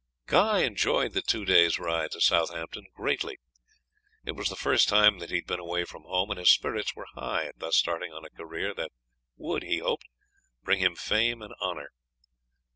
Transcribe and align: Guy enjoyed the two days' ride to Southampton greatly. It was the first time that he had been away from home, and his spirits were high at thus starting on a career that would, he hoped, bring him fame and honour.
Guy 0.25 0.61
enjoyed 0.63 1.13
the 1.13 1.21
two 1.21 1.45
days' 1.45 1.77
ride 1.77 2.09
to 2.13 2.21
Southampton 2.21 2.87
greatly. 2.95 3.37
It 4.25 4.31
was 4.31 4.49
the 4.49 4.55
first 4.55 4.89
time 4.89 5.19
that 5.19 5.29
he 5.29 5.35
had 5.35 5.45
been 5.45 5.59
away 5.59 5.83
from 5.85 6.05
home, 6.05 6.31
and 6.31 6.39
his 6.39 6.49
spirits 6.49 6.95
were 6.95 7.05
high 7.13 7.45
at 7.45 7.59
thus 7.59 7.77
starting 7.77 8.11
on 8.11 8.25
a 8.25 8.31
career 8.31 8.73
that 8.73 8.91
would, 9.37 9.61
he 9.61 9.77
hoped, 9.77 10.07
bring 10.63 10.79
him 10.79 10.95
fame 10.95 11.43
and 11.43 11.53
honour. 11.61 11.91